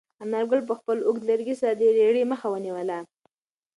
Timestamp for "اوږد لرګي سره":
1.07-1.73